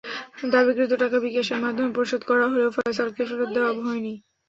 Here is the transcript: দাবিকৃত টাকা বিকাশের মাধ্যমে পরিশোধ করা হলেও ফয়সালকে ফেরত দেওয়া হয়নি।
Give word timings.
দাবিকৃত 0.53 0.91
টাকা 1.03 1.17
বিকাশের 1.25 1.59
মাধ্যমে 1.63 1.91
পরিশোধ 1.97 2.21
করা 2.29 2.45
হলেও 2.51 2.75
ফয়সালকে 2.75 3.21
ফেরত 3.29 3.49
দেওয়া 3.55 3.71
হয়নি। 3.79 4.13